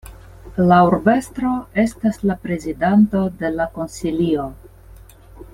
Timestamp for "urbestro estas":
0.87-2.19